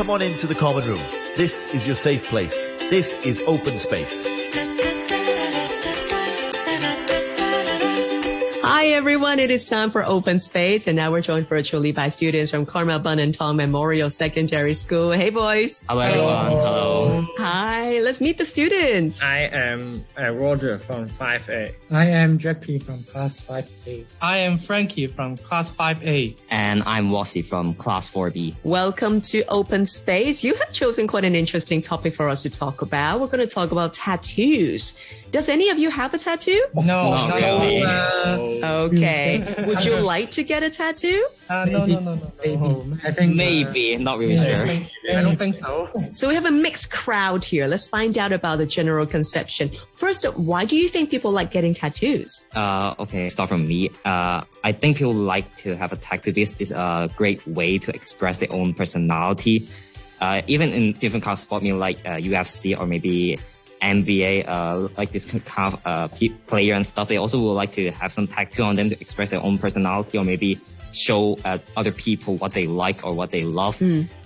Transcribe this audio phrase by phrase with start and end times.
[0.00, 1.02] Come on into the common room.
[1.36, 2.64] This is your safe place.
[2.88, 4.39] This is open space.
[9.00, 12.66] Everyone, it is time for Open Space and now we're joined virtually by students from
[12.66, 15.10] Carmel Bunnan Tong Memorial Secondary School.
[15.10, 15.82] Hey boys.
[15.88, 16.46] Hello everyone.
[16.50, 17.26] Hello.
[17.38, 19.22] Hi, let's meet the students.
[19.22, 21.74] I am uh, Roger from 5A.
[21.90, 24.04] I am Jackie from class 5A.
[24.20, 26.36] I am Frankie from class 5A.
[26.50, 28.56] And I'm Wossi from class 4B.
[28.64, 30.44] Welcome to Open Space.
[30.44, 33.20] You have chosen quite an interesting topic for us to talk about.
[33.20, 34.94] We're going to talk about tattoos.
[35.30, 36.60] Does any of you have a tattoo?
[36.74, 37.82] No, Not not really.
[37.82, 38.38] Uh,
[38.90, 39.64] Okay.
[39.66, 41.24] Would you like to get a tattoo?
[41.48, 42.32] uh, no, no, no, no.
[42.44, 43.00] Maybe.
[43.04, 44.64] I think Maybe, not really Yeah.
[44.66, 45.16] sure.
[45.18, 45.88] I don't think so.
[46.12, 47.66] So we have a mixed crowd here.
[47.66, 49.70] Let's find out about the general conception.
[49.92, 52.46] First, why do you think people like getting tattoos?
[52.54, 53.90] Uh, okay, start from me.
[54.04, 57.90] Uh, I think people like to have a tattoo because it's a great way to
[57.94, 59.68] express their own personality.
[60.20, 63.38] Uh, even in different kind of sport, mean like uh, UFC or maybe
[63.82, 66.08] NBA, uh, like this kind of uh,
[66.46, 69.30] player and stuff, they also would like to have some tattoo on them to express
[69.30, 70.60] their own personality or maybe
[70.92, 73.76] show uh, other people what they like or what they love.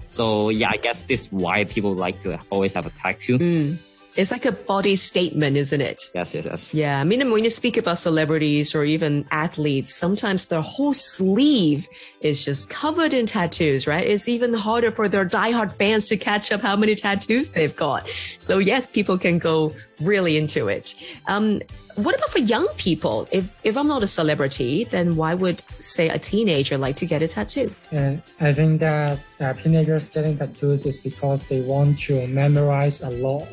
[0.05, 3.77] So yeah, I guess this is why people like to always have a tattoo.
[4.17, 6.05] It's like a body statement, isn't it?
[6.15, 6.73] Yes, yes, yes.
[6.73, 11.89] Yeah, I mean, when you speak about celebrities or even athletes, sometimes their whole sleeve
[12.21, 14.07] is just covered in tattoos, right?
[14.07, 18.09] It's even harder for their diehard fans to catch up how many tattoos they've got.
[18.39, 20.95] So yes, people can go really into it.
[21.27, 21.61] Um,
[21.97, 23.29] what about for young people?
[23.31, 27.23] If if I'm not a celebrity, then why would say a teenager like to get
[27.23, 27.71] a tattoo?
[27.93, 33.11] And I think that uh, teenagers getting tattoos is because they want to memorize a
[33.11, 33.47] lot.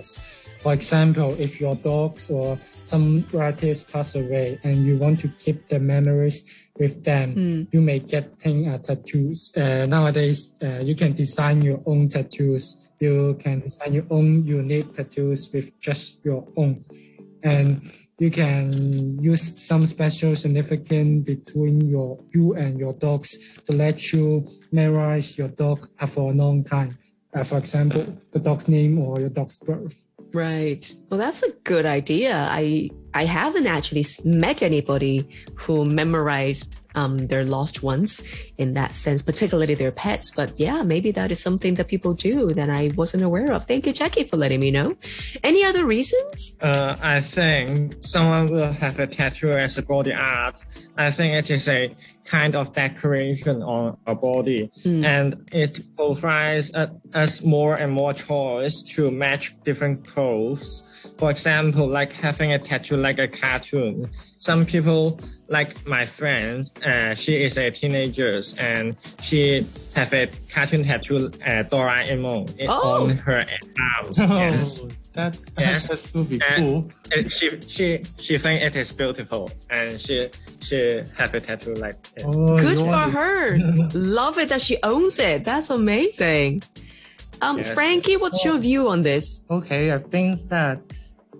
[0.61, 5.67] For example, if your dogs or some relatives pass away and you want to keep
[5.69, 6.45] the memories
[6.77, 9.51] with them, you may getting uh, tattoos.
[9.57, 12.89] Uh, nowadays, uh, you can design your own tattoos.
[12.99, 16.85] You can design your own unique tattoos with just your own.
[17.41, 23.33] And you can use some special significance between your you and your dogs
[23.65, 26.99] to let you memorize your dog for a long time.
[27.33, 30.05] Uh, for example, the dog's name or your dog's birth.
[30.33, 30.95] Right.
[31.09, 32.47] Well, that's a good idea.
[32.49, 38.23] I I haven't actually met anybody who memorized um, their lost ones
[38.57, 40.31] in that sense, particularly their pets.
[40.31, 43.65] But yeah, maybe that is something that people do that I wasn't aware of.
[43.65, 44.95] Thank you, Jackie, for letting me know.
[45.43, 46.57] Any other reasons?
[46.61, 50.63] Uh, I think someone will have a tattoo as a body art.
[50.97, 56.71] I think it is a kind of decoration on a body and it provides
[57.13, 60.83] us more and more choice to match different clothes.
[61.17, 64.09] For example, like having a tattoo like a cartoon.
[64.37, 70.83] Some people, like my friend, uh, she is a teenager and she have a cartoon
[70.83, 73.03] tattoo, uh, Doraemon, it- Oh.
[73.03, 73.45] on her
[73.99, 74.17] arms.
[74.17, 74.81] yes.
[74.83, 75.87] Oh, that, Yes.
[75.89, 76.89] that would be And- cool.
[77.15, 80.29] And she she she think it is beautiful and she
[80.61, 82.23] she have a tattoo like it.
[82.25, 83.57] Oh, Good you for want her.
[83.93, 85.43] Love it that she owns it.
[85.45, 86.63] That's amazing.
[87.41, 87.73] Um, Yes.
[87.73, 89.41] Frankie, what's your view on this?
[89.49, 90.79] Okay, I think that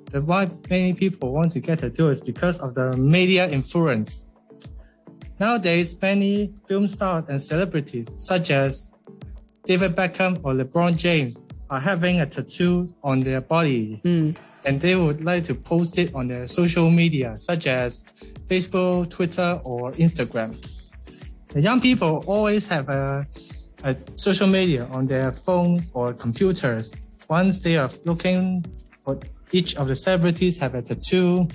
[0.05, 4.29] the why many people want to get a tattoo is because of the media influence.
[5.39, 8.93] Nowadays, many film stars and celebrities such as
[9.65, 14.01] David Beckham or LeBron James are having a tattoo on their body.
[14.03, 14.31] Hmm.
[14.65, 18.07] And they would like to post it on their social media, such as
[18.47, 20.53] Facebook, Twitter, or Instagram.
[21.49, 23.25] The young people always have a,
[23.83, 26.93] a social media on their phones or computers.
[27.29, 28.65] Once they are looking
[29.03, 29.19] for
[29.51, 31.47] each of the celebrities have a tattoo,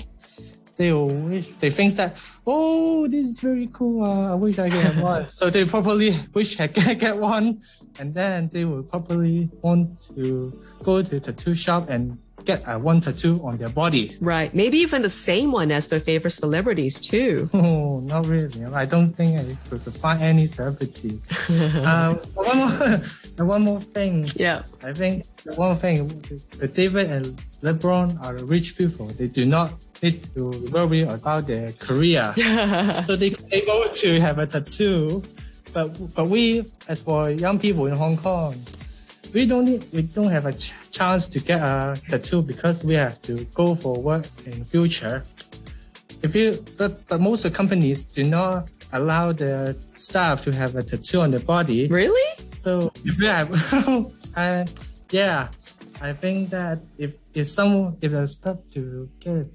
[0.76, 4.02] they will wish they think that oh this is very cool.
[4.02, 5.28] Uh, I wish I have one.
[5.30, 7.60] so they probably wish I can get one,
[7.98, 13.00] and then they will probably want to go to tattoo shop and get a one
[13.00, 14.16] tattoo on their body.
[14.20, 14.54] Right.
[14.54, 17.50] Maybe even the same one as their favorite celebrities too.
[17.66, 18.64] Oh, not really.
[18.64, 21.18] I don't think I could find any celebrity.
[21.82, 24.26] um, one more, one more thing.
[24.36, 24.62] Yeah.
[24.84, 25.26] I think
[25.56, 26.06] one thing,
[26.58, 29.06] the David and LeBron are rich people.
[29.06, 29.72] They do not
[30.02, 32.34] need to worry about their career,
[33.02, 35.22] so they able to have a tattoo.
[35.72, 38.54] But but we, as for young people in Hong Kong,
[39.32, 42.94] we don't need, we don't have a ch- chance to get a tattoo because we
[42.94, 45.24] have to go for work in future.
[46.22, 50.82] If you, but, but most of companies do not allow their staff to have a
[50.82, 51.88] tattoo on their body.
[51.88, 52.44] Really?
[52.52, 54.64] So if you have, uh,
[55.10, 55.48] yeah,
[56.00, 59.46] I think that if if someone if a staff to get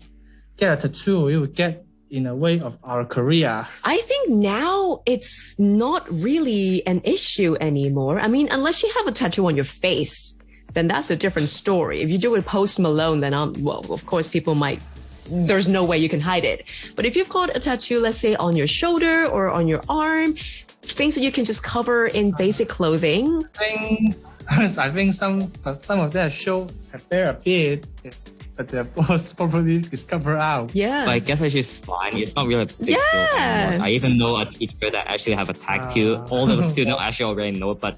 [0.58, 3.66] get a tattoo, you will get in a way of our career?
[3.84, 8.20] I think now it's not really an issue anymore.
[8.20, 10.38] I mean, unless you have a tattoo on your face,
[10.74, 12.02] then that's a different story.
[12.02, 14.80] If you do it Post Malone, then um, well, of course, people might.
[15.30, 16.66] There's no way you can hide it.
[16.96, 20.36] But if you've got a tattoo, let's say on your shoulder or on your arm,
[20.82, 23.46] things that you can just cover in basic clothing.
[23.60, 24.16] I think,
[24.78, 27.86] I think some some of that show have there a bit,
[28.62, 30.74] but the boss probably discover out.
[30.76, 31.06] Yeah.
[31.06, 32.18] But I guess actually it's fine.
[32.18, 33.68] It's not really a big deal Yeah.
[33.70, 33.86] anymore.
[33.88, 36.16] I even know a teacher that actually have a tattoo.
[36.20, 36.28] Ah.
[36.30, 37.98] All the students actually already know, but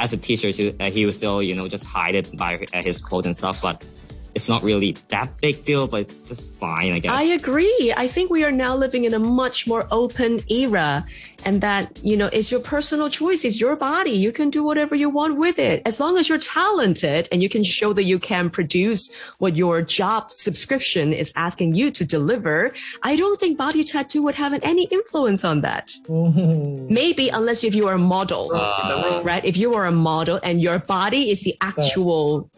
[0.00, 2.82] as a teacher, he- uh, he will still, you know, just hide it by uh,
[2.82, 3.62] his clothes and stuff.
[3.62, 3.84] But
[4.34, 7.20] it's not really that big deal, but it's just fine, I guess.
[7.20, 7.92] I agree.
[7.96, 11.04] I think we are now living in a much more open era
[11.44, 13.44] and that, you know, it's your personal choice.
[13.44, 14.10] It's your body.
[14.10, 15.82] You can do whatever you want with it.
[15.84, 19.82] As long as you're talented and you can show that you can produce what your
[19.82, 22.72] job subscription is asking you to deliver.
[23.02, 25.92] I don't think body tattoo would have any influence on that.
[26.08, 29.44] Maybe unless if you are a model, Uh, right?
[29.44, 32.48] If you are a model and your body is the actual,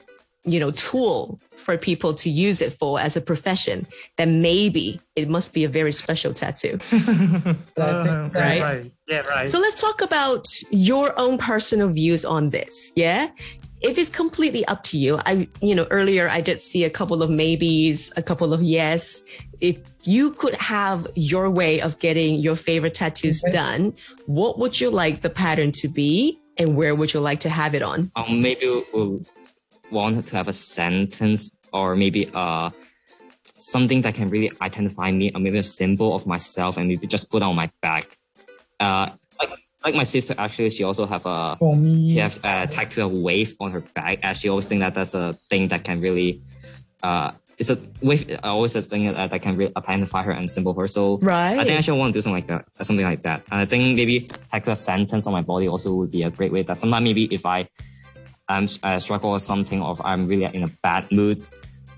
[0.45, 3.87] you know, tool for people to use it for as a profession,
[4.19, 6.79] then maybe it must be a very special tattoo.
[7.77, 8.63] But I think Right?
[8.63, 8.93] right.
[9.09, 9.49] Yeah, right.
[9.51, 12.93] So let's talk about your own personal views on this.
[12.97, 13.29] Yeah.
[13.81, 17.23] If it's completely up to you, I, you know, earlier I did see a couple
[17.23, 19.23] of maybes, a couple of yes.
[19.61, 23.51] If you could have your way of getting your favorite tattoos Okay.
[23.57, 23.95] done,
[24.27, 27.75] what would you like the pattern to be and where would you like to have
[27.75, 28.11] it on?
[28.17, 29.21] um, maybe we'll
[29.91, 32.71] want to have a sentence or maybe uh
[33.59, 37.31] something that can really identify me or maybe a symbol of myself and maybe just
[37.31, 38.17] put on my back.
[38.81, 39.11] Uh,
[39.41, 39.51] like
[39.85, 43.09] like my sister actually, she also have a for me, she has a tattoo a
[43.09, 44.19] wave on her back.
[44.23, 46.43] And she always think that that's a thing that can really
[47.03, 50.51] uh it's a wave I always a thing that, that can really identify her and
[50.51, 50.89] symbol her.
[50.89, 51.59] So Right.
[51.59, 53.45] I think I should want to do something like that, something like that.
[53.51, 56.53] And I think maybe tattoo a sentence on my body also would be a great
[56.53, 56.63] way.
[56.63, 57.69] That sometimes maybe if I
[58.49, 61.47] um uh, struggle with something or if I'm really in a bad mood,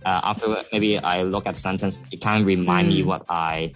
[0.05, 3.73] uh, after maybe I look at the sentence, it can remind me what I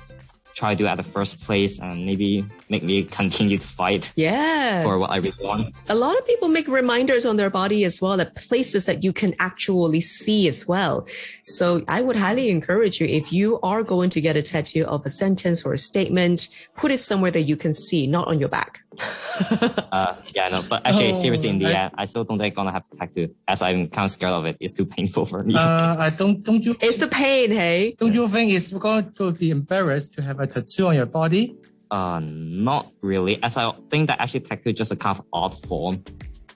[0.54, 4.82] try to do at the first place and maybe make me continue to fight Yeah.
[4.82, 5.74] for what I really want.
[5.88, 9.12] a lot of people make reminders on their body as well at places that you
[9.12, 11.06] can actually see as well.
[11.44, 15.06] So I would highly encourage you if you are going to get a tattoo of
[15.06, 18.48] a sentence or a statement, put it somewhere that you can see, not on your
[18.48, 18.80] back.
[18.98, 22.54] Uh, yeah, no, but actually, Oh, seriously, in the I- end, I still don't think
[22.58, 24.56] I'm gonna have to tattoo, as I'm kind of scared of it.
[24.60, 25.54] It's too painful for me.
[25.54, 27.94] uh, I don't don't you It's the pain, hey?
[27.98, 31.56] don't you think it's going to be embarrassed to have a tattoo on your body?
[31.90, 35.54] Uh, not really, as I think that actually tattoo is just a kind of odd
[35.66, 36.02] form.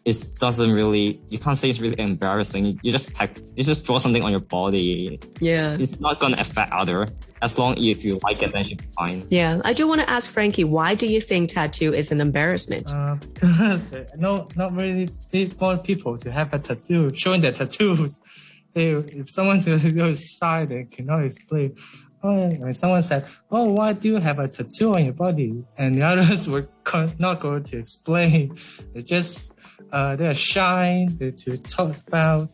[0.05, 2.67] It doesn't really, you can't say it's really embarrassing.
[2.67, 5.19] You, you just tack, you just draw something on your body.
[5.41, 5.79] Yeah.
[5.81, 7.09] It's not gonna affect other.
[7.41, 9.27] As long if you like it, then it should be fine.
[9.31, 9.62] Yeah.
[9.65, 12.93] I do want to ask Frankie, why do you think tattoo is an embarrassment?
[12.93, 17.53] Uh, because uh, no, not really pe- want people to have a tattoo, showing their
[17.53, 18.21] tattoos.
[18.75, 21.77] They, if someone is shy, they cannot explain.
[22.26, 25.94] Oh, when someone said, "Oh, why do you have a tattoo on your body?" and
[25.94, 26.67] the others were
[27.19, 28.56] not going to explain.
[28.94, 29.53] They just
[29.93, 32.49] uh, they're shy they, to talk about.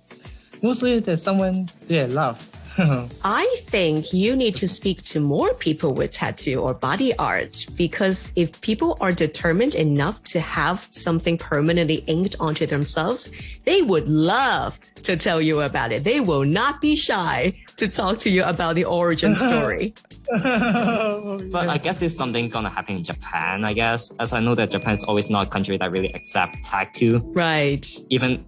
[0.60, 2.50] Mostly, there's someone they love.
[3.24, 8.32] I think you need to speak to more people with tattoo or body art because
[8.36, 13.30] if people are determined enough to have something permanently inked onto themselves,
[13.64, 16.04] they would love to tell you about it.
[16.04, 19.94] They will not be shy to talk to you about the origin story.
[20.30, 24.70] But I guess there's something gonna happen in Japan, I guess, as I know that
[24.70, 27.18] Japan is always not a country that really accept tattoo.
[27.34, 27.84] right.
[28.10, 28.44] even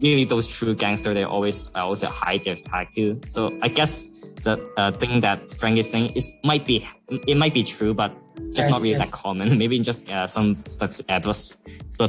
[0.00, 3.20] really those true gangster, they always also hide their tattoo.
[3.26, 4.06] So I guess
[4.44, 6.86] the uh, thing that Frank is saying is might be
[7.26, 8.14] it might be true, but
[8.52, 9.56] just not really that common.
[9.62, 11.20] Maybe just uh, some spec- uh, uh,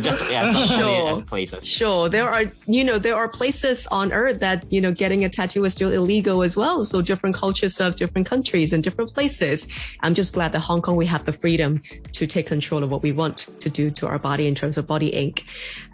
[0.00, 1.18] just yeah, Sure.
[1.18, 1.66] uh, places.
[1.66, 5.28] Sure, there are, you know, there are places on earth that, you know, getting a
[5.28, 6.84] tattoo is still illegal as well.
[6.84, 9.68] So different cultures of different countries and different places.
[10.00, 13.02] I'm just glad that Hong Kong, we have the freedom to take control of what
[13.02, 15.44] we want to do to our body in terms of body ink.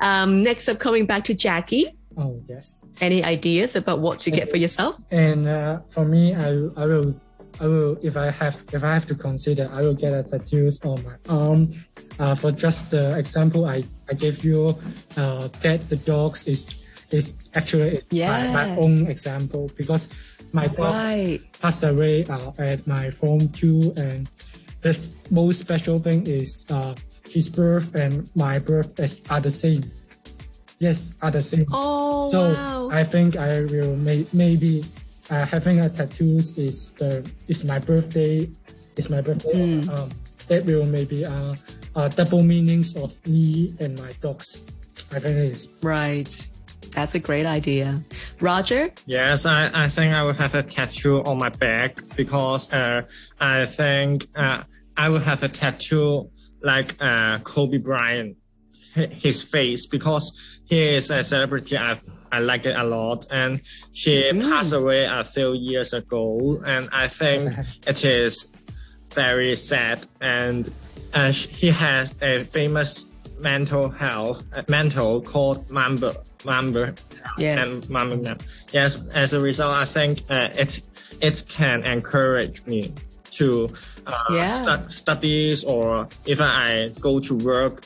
[0.00, 1.86] Um, next up, coming back to Jackie.
[2.16, 2.84] Oh yes.
[3.00, 4.96] Any ideas about what to get for yourself?
[5.10, 7.14] And uh, for me, I I will
[7.60, 10.82] I will if I have if I have to consider, I will get a tattoos
[10.84, 11.68] on my arm.
[12.18, 14.78] Uh, for just the example I, I gave you,
[15.16, 16.66] uh, that the dogs is
[17.10, 18.28] is actually Yeah.
[18.52, 20.08] my, my own example because
[20.52, 24.28] my dogs passed away uh, at my form two, and
[24.82, 24.92] the
[25.30, 26.94] most special thing is uh,
[27.28, 29.84] his birth and my birth is are the same.
[30.78, 31.66] Yes, are the same.
[31.72, 32.90] Oh, So wow.
[32.92, 34.84] I think I will may, maybe
[35.30, 38.48] uh, having a tattoos is the is my birthday
[38.96, 39.80] is my birthday.
[39.80, 39.88] Mm.
[39.88, 40.10] Um,
[40.48, 41.54] that will maybe uh,
[41.96, 44.62] uh, double meanings of me and my dogs.
[45.10, 45.68] I think it is.
[45.82, 46.30] Right.
[46.92, 48.00] That's a great idea.
[48.40, 48.90] Roger?
[49.06, 53.02] Yes, I, I think I will have a tattoo on my back because uh,
[53.40, 54.62] I think uh,
[54.96, 56.30] I will have a tattoo
[56.62, 58.45] like uh, Kobe Bryant, hi-
[58.96, 61.76] his face, because he is a celebrity.
[61.78, 61.98] I
[62.32, 63.60] I like it a lot, and
[63.92, 67.52] she passed away a few years ago, and I think
[67.86, 68.52] it is
[69.14, 70.06] very sad.
[70.20, 70.70] And
[71.14, 73.06] uh, he has a famous
[73.38, 76.94] mental health uh, mental called Mamba Mamba
[77.38, 77.58] Yes.
[77.66, 78.36] and Mamba.
[78.72, 80.80] Yes, as a result, I think uh, it
[81.20, 82.92] it can encourage me
[83.32, 83.68] to
[84.06, 84.50] uh, Yeah.
[84.50, 87.84] stu- studies or even I go to work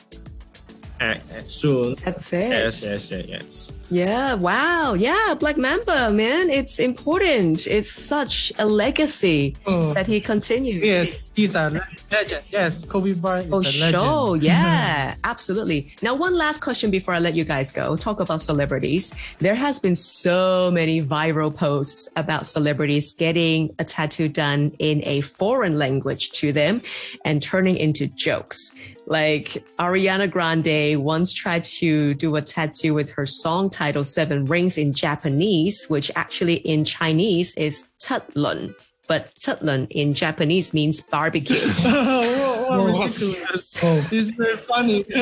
[1.01, 1.95] Eh, eh, soon.
[2.05, 2.49] That's it.
[2.49, 3.71] Yes, yes, yes, yes.
[3.89, 4.93] Yeah, wow.
[4.93, 6.49] Yeah, Black Mamba, man.
[6.51, 7.65] It's important.
[7.65, 9.93] It's such a legacy Oh.
[9.95, 10.87] that he continues.
[10.87, 12.43] Yeah, he's a le- legend.
[12.49, 13.93] Yes, Kobe Bryant is Oh, a legend.
[13.95, 14.37] sure.
[14.41, 15.93] Yeah, absolutely.
[16.01, 17.95] Now, one last question before I let you guys go.
[17.95, 19.13] Talk about celebrities.
[19.39, 25.21] There has been so many viral posts about celebrities getting a tattoo done in a
[25.21, 26.81] foreign language to them
[27.25, 28.75] and turning into jokes.
[29.07, 34.77] Like Ariana Grande once tried to do a tattoo with her song title Seven Rings
[34.77, 38.73] in Japanese, which actually in Chinese is Tatlun.
[39.07, 41.59] But Tatlun in Japanese means barbecue.
[41.85, 43.77] oh, what ridiculous.
[44.11, 45.05] It's very funny.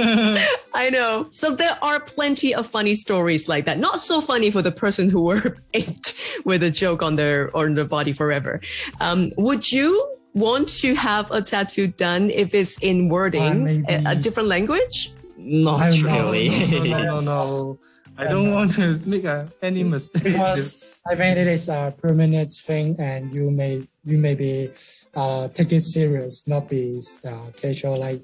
[0.73, 1.29] I know.
[1.31, 3.79] So there are plenty of funny stories like that.
[3.79, 6.13] Not so funny for the person who were inked
[6.45, 8.61] with a joke on their on their body forever.
[8.99, 14.15] Um, would you want to have a tattoo done if it's in wordings, a, a
[14.15, 15.11] different language?
[15.37, 16.31] Not I know.
[16.31, 16.49] really.
[16.89, 17.79] no, no, no.
[18.19, 20.23] I don't want to make a, any mistake.
[20.23, 24.69] because I think it is a permanent thing, and you may you may be
[25.15, 28.21] uh, take it serious, not be uh, casual like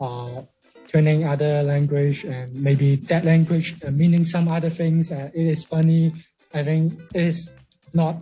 [0.00, 0.42] uh,
[0.88, 5.10] turning other language and maybe that language uh, meaning some other things.
[5.12, 6.12] Uh, it is funny.
[6.54, 7.56] I think it is
[7.92, 8.16] not.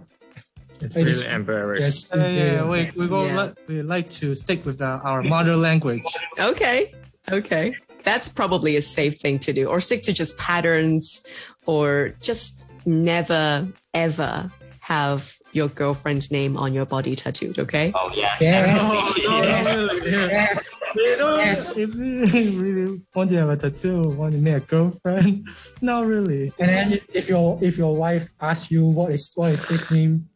[0.81, 1.83] It's It really is- embarrassed.
[1.83, 3.43] Yes, Uh, it's yeah, really- we, we, go Yeah.
[3.43, 6.05] li- we like to stick with the, our mother language.
[6.39, 6.93] Okay.
[7.33, 7.75] Okay.
[8.07, 9.67] That's probably a safe thing to do.
[9.69, 11.23] Or stick to just patterns
[11.67, 17.91] or just never ever have your girlfriend's name on your body tattooed, okay?
[17.97, 18.37] oh yeah.
[18.41, 18.79] Yes.
[18.81, 19.67] Oh, no, Yes.
[19.77, 20.11] no, really.
[20.13, 20.71] Yes.
[20.95, 21.77] You know, Yes.
[21.77, 25.49] if you really want to have a tattoo, want to make a girlfriend,
[25.83, 26.53] not really.
[26.61, 30.29] And then if your if your wife asks you what is what is this name,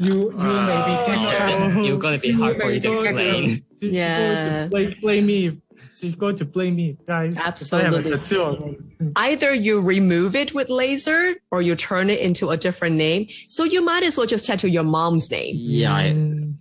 [0.00, 0.32] you you
[0.70, 1.78] maybe get some.
[1.84, 3.64] You're gonna be hard for you to explain.
[3.80, 4.18] Yeah.
[4.18, 5.60] going to blame, blame me.
[5.92, 7.34] She's going to blame me, guys.
[7.36, 8.12] Absolutely.
[8.12, 8.76] I have a.
[9.16, 13.28] Either you remove it with laser or you turn it into a different name.
[13.48, 15.54] So you might as well just tattoo your mom's name.
[15.58, 16.04] Yeah, I,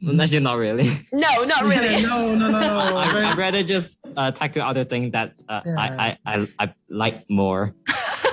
[0.03, 0.19] Mm.
[0.19, 0.89] actually not really.
[1.13, 2.03] No, not really.
[2.03, 2.97] no, no, no, no.
[2.97, 5.75] I, I'd rather just uh, tattoo other thing that uh, Yeah.
[5.77, 5.87] I,
[6.25, 7.73] I, I, I like more.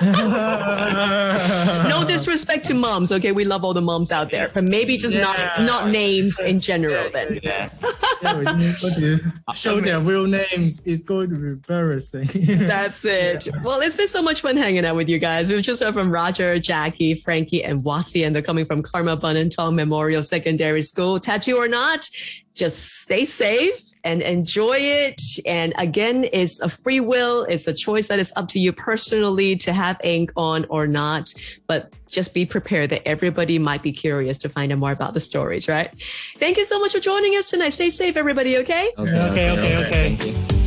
[1.87, 3.31] no disrespect to moms, okay?
[3.31, 5.21] We love all the moms out there, but maybe just Yeah.
[5.21, 7.39] not not names in general then.
[7.43, 7.79] Yes.
[8.21, 9.19] yeah, when you go to
[9.53, 12.29] show their real names, it's going to be embarrassing.
[12.67, 13.47] That's it.
[13.63, 15.49] Well, it's been so much fun hanging out with you guys.
[15.49, 19.49] We've just heard from Roger, Jackie, Frankie, and Wasi, and they're coming from Carmel Bunnan
[19.49, 21.19] Tong Memorial Secondary School.
[21.19, 22.09] Tattoo or not,
[22.53, 25.21] just stay safe and enjoy it.
[25.45, 27.43] And again, it's a free will.
[27.43, 31.33] It's a choice that is up to you personally to have ink on or not.
[31.67, 35.19] But just be prepared that everybody might be curious to find out more about the
[35.19, 35.91] stories, right?
[36.37, 37.69] Thank you so much for joining us tonight.
[37.69, 38.91] Stay safe, everybody, okay?
[38.97, 40.15] Okay, Okay, okay, okay.
[40.15, 40.61] Thank you.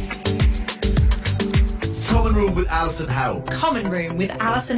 [2.07, 3.41] Common Room with Alison Howe.
[3.51, 4.73] Common Room with Alison